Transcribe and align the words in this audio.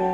Em 0.00 0.04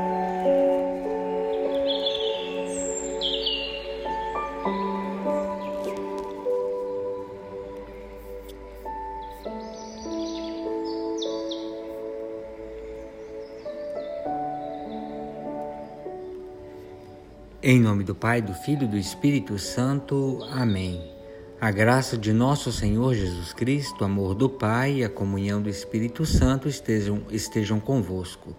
nome 17.78 18.04
do 18.04 18.14
Pai, 18.14 18.40
do 18.40 18.54
Filho 18.54 18.84
e 18.84 18.86
do 18.86 18.96
Espírito 18.96 19.58
Santo. 19.58 20.38
Amém. 20.50 21.12
A 21.60 21.70
graça 21.70 22.16
de 22.16 22.32
nosso 22.32 22.72
Senhor 22.72 23.14
Jesus 23.14 23.52
Cristo, 23.52 24.00
o 24.00 24.04
amor 24.06 24.34
do 24.34 24.48
Pai 24.48 25.00
e 25.00 25.04
a 25.04 25.10
comunhão 25.10 25.60
do 25.60 25.68
Espírito 25.68 26.24
Santo 26.24 26.68
estejam, 26.70 27.22
estejam 27.30 27.78
convosco. 27.78 28.56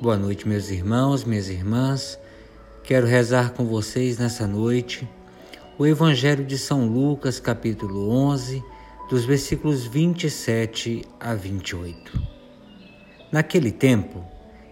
Boa 0.00 0.16
noite, 0.16 0.46
meus 0.46 0.70
irmãos, 0.70 1.24
minhas 1.24 1.48
irmãs. 1.48 2.20
Quero 2.84 3.04
rezar 3.04 3.52
com 3.52 3.66
vocês 3.66 4.16
nessa 4.16 4.46
noite 4.46 5.08
o 5.76 5.84
Evangelho 5.84 6.44
de 6.44 6.56
São 6.56 6.86
Lucas, 6.86 7.40
capítulo 7.40 8.08
11, 8.08 8.62
dos 9.10 9.24
versículos 9.24 9.86
27 9.86 11.04
a 11.18 11.34
28. 11.34 12.16
Naquele 13.32 13.72
tempo, 13.72 14.24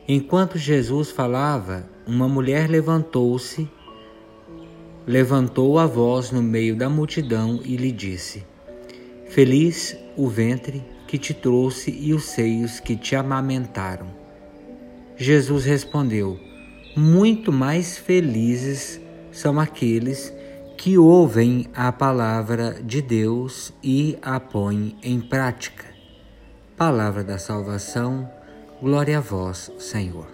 enquanto 0.06 0.58
Jesus 0.58 1.10
falava, 1.10 1.90
uma 2.06 2.28
mulher 2.28 2.70
levantou-se, 2.70 3.68
levantou 5.04 5.80
a 5.80 5.86
voz 5.86 6.30
no 6.30 6.40
meio 6.40 6.76
da 6.76 6.88
multidão 6.88 7.60
e 7.64 7.76
lhe 7.76 7.90
disse: 7.90 8.46
Feliz 9.28 9.96
o 10.16 10.28
ventre 10.28 10.84
que 11.08 11.18
te 11.18 11.34
trouxe 11.34 11.90
e 11.90 12.14
os 12.14 12.26
seios 12.26 12.78
que 12.78 12.94
te 12.94 13.16
amamentaram. 13.16 14.25
Jesus 15.16 15.64
respondeu: 15.64 16.38
Muito 16.96 17.50
mais 17.50 17.96
felizes 17.96 19.00
são 19.32 19.58
aqueles 19.58 20.32
que 20.76 20.98
ouvem 20.98 21.66
a 21.74 21.90
palavra 21.90 22.78
de 22.82 23.00
Deus 23.00 23.72
e 23.82 24.18
a 24.20 24.38
põem 24.38 24.96
em 25.02 25.20
prática. 25.20 25.86
Palavra 26.76 27.24
da 27.24 27.38
salvação, 27.38 28.30
glória 28.80 29.18
a 29.18 29.20
vós, 29.20 29.72
Senhor. 29.78 30.26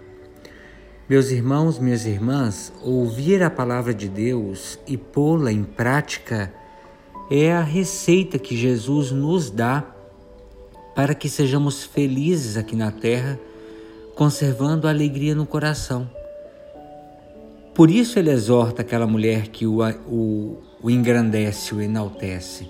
Meus 1.07 1.31
irmãos, 1.31 1.79
minhas 1.79 2.05
irmãs, 2.05 2.73
ouvir 2.81 3.41
a 3.41 3.49
palavra 3.49 3.93
de 3.93 4.09
Deus 4.09 4.77
e 4.85 4.97
pô-la 4.97 5.51
em 5.51 5.63
prática 5.63 6.53
é 7.31 7.53
a 7.53 7.61
receita 7.61 8.37
que 8.37 8.55
Jesus 8.55 9.11
nos 9.11 9.49
dá 9.49 9.85
para 10.93 11.15
que 11.15 11.29
sejamos 11.29 11.83
felizes 11.83 12.57
aqui 12.57 12.75
na 12.75 12.91
terra, 12.91 13.39
conservando 14.15 14.87
a 14.87 14.91
alegria 14.91 15.33
no 15.35 15.45
coração. 15.45 16.09
Por 17.73 17.89
isso 17.89 18.19
ele 18.19 18.29
exorta 18.29 18.81
aquela 18.81 19.07
mulher 19.07 19.47
que 19.47 19.65
o, 19.65 19.79
o, 20.07 20.57
o 20.81 20.89
engrandece, 20.91 21.73
o 21.73 21.81
enaltece, 21.81 22.69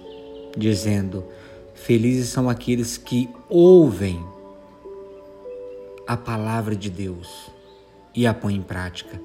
dizendo: 0.57 1.25
Felizes 1.73 2.29
são 2.29 2.49
aqueles 2.49 2.97
que 2.97 3.29
ouvem 3.49 4.23
a 6.07 6.15
palavra 6.15 6.75
de 6.75 6.89
Deus 6.89 7.51
e 8.15 8.25
a 8.25 8.33
põe 8.33 8.55
em 8.55 8.61
prática. 8.61 9.19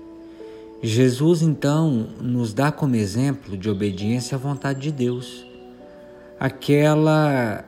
Jesus 0.83 1.43
então 1.43 2.09
nos 2.21 2.53
dá 2.53 2.71
como 2.71 2.95
exemplo 2.95 3.57
de 3.57 3.69
obediência 3.69 4.37
à 4.37 4.39
vontade 4.39 4.81
de 4.81 4.93
Deus, 4.93 5.45
aquela 6.39 7.65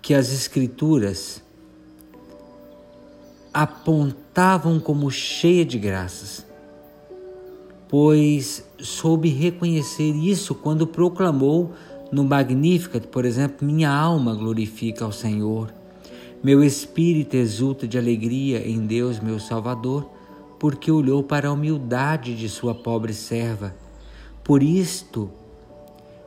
que 0.00 0.14
as 0.14 0.32
Escrituras 0.32 1.42
apontavam 3.62 4.78
como 4.78 5.10
cheia 5.10 5.64
de 5.64 5.80
graças, 5.80 6.46
pois 7.88 8.64
soube 8.78 9.30
reconhecer 9.30 10.12
isso 10.12 10.54
quando 10.54 10.86
proclamou 10.86 11.72
no 12.12 12.22
Magnificat, 12.22 13.08
por 13.08 13.24
exemplo, 13.24 13.66
minha 13.66 13.90
alma 13.90 14.32
glorifica 14.32 15.04
ao 15.04 15.10
Senhor, 15.10 15.74
meu 16.40 16.62
espírito 16.62 17.34
exulta 17.34 17.88
de 17.88 17.98
alegria 17.98 18.64
em 18.64 18.86
Deus, 18.86 19.18
meu 19.18 19.40
Salvador 19.40 20.08
porque 20.58 20.90
olhou 20.90 21.22
para 21.22 21.48
a 21.48 21.52
humildade 21.52 22.36
de 22.36 22.48
sua 22.48 22.74
pobre 22.74 23.12
serva. 23.12 23.74
Por 24.42 24.62
isto, 24.62 25.30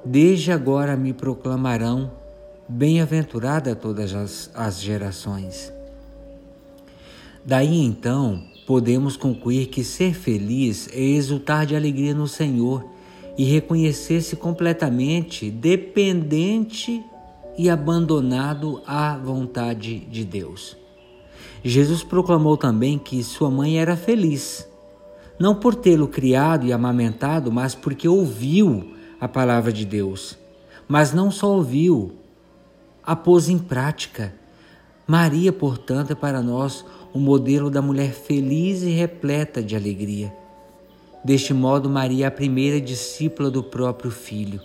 desde 0.03 0.51
agora 0.51 0.95
me 0.95 1.13
proclamarão 1.13 2.11
bem-aventurada 2.67 3.75
todas 3.75 4.13
as, 4.13 4.49
as 4.53 4.81
gerações. 4.81 5.71
Daí 7.45 7.83
então, 7.83 8.43
podemos 8.67 9.17
concluir 9.17 9.67
que 9.67 9.83
ser 9.83 10.13
feliz 10.13 10.87
é 10.93 11.01
exultar 11.01 11.65
de 11.65 11.75
alegria 11.75 12.13
no 12.13 12.27
Senhor 12.27 12.85
e 13.37 13.43
reconhecer-se 13.43 14.35
completamente 14.35 15.49
dependente 15.49 17.03
e 17.57 17.69
abandonado 17.69 18.81
à 18.85 19.17
vontade 19.17 19.99
de 19.99 20.23
Deus. 20.23 20.77
Jesus 21.63 22.03
proclamou 22.03 22.57
também 22.57 22.97
que 22.97 23.23
sua 23.23 23.49
mãe 23.49 23.79
era 23.79 23.95
feliz, 23.95 24.67
não 25.39 25.55
por 25.55 25.73
tê-lo 25.73 26.07
criado 26.07 26.65
e 26.65 26.73
amamentado, 26.73 27.51
mas 27.51 27.73
porque 27.73 28.07
ouviu 28.07 28.95
a 29.19 29.27
palavra 29.27 29.71
de 29.71 29.85
Deus. 29.85 30.37
Mas 30.87 31.13
não 31.13 31.31
só 31.31 31.55
ouviu, 31.55 32.13
a 33.03 33.15
pôs 33.15 33.49
em 33.49 33.57
prática. 33.57 34.33
Maria, 35.07 35.51
portanto, 35.51 36.11
é 36.11 36.15
para 36.15 36.41
nós 36.41 36.85
o 37.13 37.19
modelo 37.19 37.69
da 37.69 37.81
mulher 37.81 38.11
feliz 38.11 38.83
e 38.83 38.89
repleta 38.89 39.61
de 39.61 39.75
alegria. 39.75 40.33
Deste 41.23 41.53
modo, 41.53 41.89
Maria 41.89 42.25
é 42.25 42.27
a 42.27 42.31
primeira 42.31 42.79
discípula 42.81 43.51
do 43.51 43.61
próprio 43.61 44.09
Filho. 44.09 44.59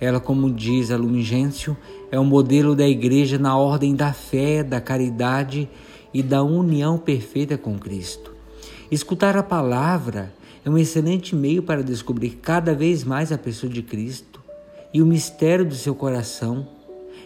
Ela, 0.00 0.20
como 0.20 0.52
diz 0.52 0.90
a 0.90 0.96
Lumigêncio, 0.96 1.76
é 2.10 2.18
o 2.20 2.24
modelo 2.24 2.76
da 2.76 2.86
igreja 2.86 3.38
na 3.38 3.56
ordem 3.56 3.94
da 3.94 4.12
fé, 4.12 4.62
da 4.62 4.80
caridade 4.80 5.68
e 6.12 6.22
da 6.22 6.42
união 6.42 6.98
perfeita 6.98 7.56
com 7.56 7.78
Cristo. 7.78 8.32
Escutar 8.90 9.36
a 9.36 9.42
palavra 9.42 10.32
é 10.64 10.70
um 10.70 10.78
excelente 10.78 11.34
meio 11.34 11.62
para 11.62 11.82
descobrir 11.82 12.38
cada 12.42 12.74
vez 12.74 13.02
mais 13.02 13.32
a 13.32 13.38
pessoa 13.38 13.72
de 13.72 13.82
Cristo 13.82 14.40
e 14.92 15.02
o 15.02 15.06
mistério 15.06 15.64
do 15.64 15.74
seu 15.74 15.94
coração 15.94 16.68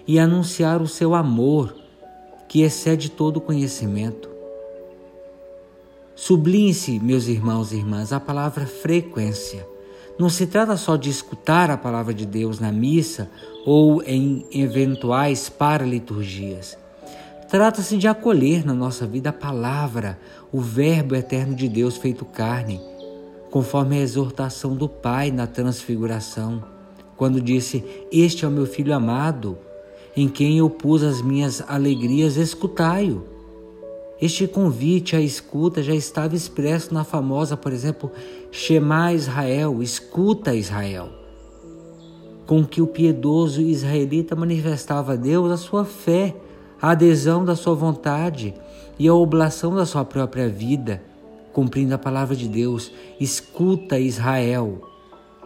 e 0.07 0.19
anunciar 0.19 0.81
o 0.81 0.89
seu 0.89 1.15
amor, 1.15 1.75
que 2.51 2.63
excede 2.63 3.09
todo 3.13 3.41
conhecimento. 3.41 4.29
Sublinhe-se, 6.17 6.99
meus 6.99 7.29
irmãos 7.29 7.71
e 7.71 7.77
irmãs, 7.77 8.13
a 8.13 8.19
palavra 8.19 8.67
frequência. 8.67 9.65
Não 10.19 10.29
se 10.29 10.49
trata 10.49 10.77
só 10.77 10.97
de 10.97 11.09
escutar 11.09 11.71
a 11.71 11.77
palavra 11.77 12.13
de 12.13 12.27
Deus 12.27 12.59
na 12.59 12.73
missa 12.73 13.31
ou 13.65 14.03
em 14.03 14.45
eventuais 14.51 15.49
paraliturgias. 15.49 16.77
Trata-se 17.49 17.97
de 17.97 18.09
acolher 18.09 18.67
na 18.67 18.75
nossa 18.75 19.07
vida 19.07 19.31
a 19.31 19.33
palavra, 19.33 20.19
o 20.51 20.61
Verbo 20.61 21.15
eterno 21.15 21.55
de 21.55 21.69
Deus 21.69 21.99
feito 21.99 22.25
carne, 22.25 22.81
conforme 23.49 23.97
a 23.97 24.03
exortação 24.03 24.75
do 24.75 24.89
Pai 24.89 25.31
na 25.31 25.47
transfiguração, 25.47 26.65
quando 27.17 27.41
disse: 27.41 27.85
Este 28.11 28.45
é 28.45 28.49
o 28.49 28.51
meu 28.51 28.67
filho 28.67 28.93
amado, 28.93 29.57
em 30.17 30.29
quem 30.29 30.59
eu 30.59 30.69
pus 30.69 31.03
as 31.03 31.23
minhas 31.23 31.63
alegrias, 31.67 32.37
escutai-o. 32.37 33.25
Este 34.21 34.47
convite 34.47 35.17
à 35.17 35.21
escuta 35.21 35.83
já 35.83 35.95
estava 35.95 36.37
expresso 36.37 36.93
na 36.93 37.05
famosa, 37.05 37.57
por 37.57 37.73
exemplo, 37.73 38.11
Shema 38.51 39.13
Israel, 39.15 39.83
escuta 39.83 40.55
Israel, 40.55 41.09
com 42.47 42.65
que 42.65 42.83
o 42.83 42.87
piedoso 42.87 43.63
israelita 43.63 44.37
manifestava 44.37 45.15
a 45.15 45.17
Deus 45.17 45.51
a 45.51 45.57
sua 45.57 45.85
fé 45.85 46.35
a 46.81 46.91
adesão 46.91 47.45
da 47.45 47.55
sua 47.55 47.75
vontade 47.75 48.55
e 48.99 49.07
a 49.07 49.15
oblação 49.15 49.75
da 49.75 49.85
sua 49.85 50.05
própria 50.05 50.49
vida, 50.49 51.03
cumprindo 51.53 51.95
a 51.95 51.99
palavra 51.99 52.35
de 52.35 52.49
Deus. 52.49 52.91
Escuta, 53.19 53.99
Israel. 53.99 54.81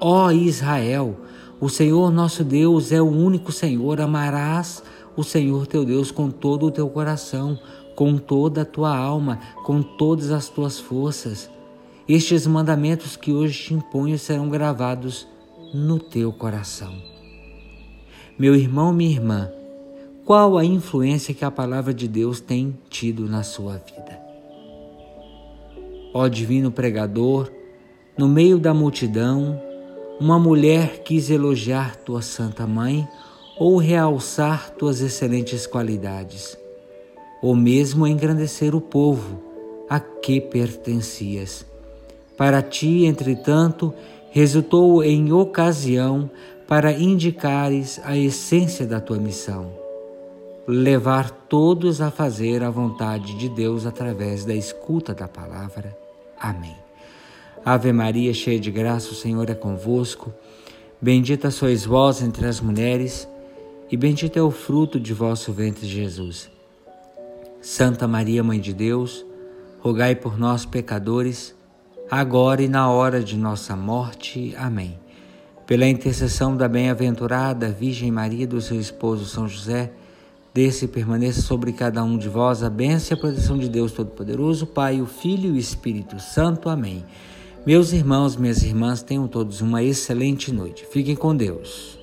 Ó 0.01 0.31
Israel, 0.31 1.17
o 1.65 1.69
Senhor 1.71 2.11
nosso 2.11 2.45
Deus 2.45 2.93
é 2.93 3.01
o 3.01 3.07
único 3.07 3.51
Senhor. 3.51 3.99
Amarás 3.99 4.83
o 5.17 5.25
Senhor 5.25 5.67
teu 5.67 5.83
Deus 5.83 6.11
com 6.11 6.29
todo 6.29 6.67
o 6.67 6.71
teu 6.71 6.91
coração, 6.91 7.59
com 7.97 8.19
toda 8.19 8.61
a 8.61 8.65
tua 8.67 8.95
alma, 8.95 9.41
com 9.65 9.83
todas 9.83 10.31
as 10.31 10.47
tuas 10.47 10.79
forças. 10.79 11.49
Estes 12.07 12.47
mandamentos 12.47 13.17
que 13.17 13.33
hoje 13.33 13.63
te 13.63 13.73
imponho 13.73 14.19
serão 14.19 14.51
gravados 14.51 15.27
no 15.73 15.99
teu 15.99 16.31
coração. 16.35 16.93
Meu 18.39 18.55
irmão, 18.55 18.93
minha 18.93 19.13
irmã, 19.13 19.51
qual 20.23 20.59
a 20.59 20.65
influência 20.67 21.33
que 21.33 21.47
a 21.47 21.51
palavra 21.51 21.95
de 21.95 22.07
Deus 22.07 22.41
tem 22.41 22.79
tido 22.91 23.27
na 23.27 23.43
sua 23.43 23.79
vida. 23.79 24.21
Ó 26.13 26.29
divino 26.29 26.71
pregador, 26.71 27.51
no 28.19 28.29
meio 28.29 28.59
da 28.59 28.75
multidão, 28.75 29.64
uma 30.21 30.39
mulher 30.39 31.03
quis 31.03 31.31
elogiar 31.31 31.97
tua 31.97 32.23
Santa 32.23 32.67
Mãe 32.67 33.07
ou 33.57 33.77
realçar 33.77 34.71
tuas 34.71 35.01
excelentes 35.01 35.67
qualidades, 35.67 36.57
ou 37.43 37.55
mesmo 37.55 38.07
engrandecer 38.07 38.75
o 38.75 38.81
povo, 38.81 39.43
a 39.89 40.01
que 40.01 40.41
pertencias. 40.41 41.65
Para 42.37 42.63
ti, 42.63 43.05
entretanto, 43.05 43.95
resultou 44.31 45.05
em 45.05 45.33
ocasião 45.33 46.29
para 46.67 46.93
indicares 46.93 48.01
a 48.05 48.17
essência 48.17 48.87
da 48.87 49.01
tua 49.01 49.19
missão: 49.19 49.71
levar 50.67 51.31
todos 51.31 52.01
a 52.01 52.11
fazer 52.11 52.63
a 52.63 52.71
vontade 52.71 53.37
de 53.37 53.49
Deus 53.49 53.87
através 53.87 54.45
da 54.45 54.55
escuta 54.55 55.15
da 55.15 55.29
palavra. 55.29 55.97
Amém. 56.41 56.77
Ave 57.65 57.93
Maria, 57.93 58.35
cheia 58.35 58.61
de 58.61 58.71
graça, 58.71 59.13
o 59.13 59.15
Senhor 59.15 59.49
é 59.49 59.55
convosco. 59.55 60.35
Bendita 61.01 61.51
sois 61.51 61.87
vós 61.87 62.21
entre 62.21 62.47
as 62.47 62.61
mulheres, 62.61 63.27
e 63.91 63.97
bendito 63.97 64.39
é 64.39 64.43
o 64.43 64.51
fruto 64.51 65.01
de 65.01 65.15
vosso 65.15 65.51
ventre, 65.51 65.87
Jesus. 65.87 66.51
Santa 67.63 68.07
Maria, 68.07 68.45
Mãe 68.45 68.61
de 68.61 68.75
Deus, 68.75 69.25
rogai 69.81 70.15
por 70.15 70.39
nós, 70.39 70.67
pecadores, 70.67 71.55
agora 72.11 72.63
e 72.63 72.69
na 72.69 72.91
hora 72.91 73.23
de 73.23 73.35
nossa 73.39 73.75
morte. 73.75 74.55
Amém. 74.59 74.99
Pela 75.67 75.87
intercessão 75.87 76.55
da 76.55 76.69
bem-aventurada 76.69 77.71
Virgem 77.71 78.11
Maria 78.11 78.47
do 78.47 78.61
seu 78.61 78.79
esposo 78.79 79.25
São 79.25 79.49
José, 79.49 79.91
desce 80.53 80.85
e 80.85 80.89
permaneça 80.89 81.41
sobre 81.41 81.73
cada 81.73 82.05
um 82.05 82.19
de 82.19 82.29
vós 82.29 82.63
a 82.63 82.69
bênção 82.69 83.17
e 83.17 83.19
a 83.19 83.21
proteção 83.21 83.57
de 83.57 83.71
Deus 83.71 83.93
Todo-Poderoso, 83.93 84.67
Pai, 84.67 85.01
o 85.01 85.07
Filho 85.07 85.49
e 85.49 85.53
o 85.53 85.57
Espírito 85.57 86.21
Santo. 86.21 86.69
Amém. 86.69 87.03
Meus 87.67 87.95
irmãos, 87.95 88.37
minhas 88.37 88.63
irmãs, 88.63 89.03
tenham 89.03 89.27
todos 89.27 89.63
uma 89.63 89.83
excelente 89.83 90.53
noite. 90.53 90.85
Fiquem 90.91 91.17
com 91.17 91.35
Deus. 91.35 91.99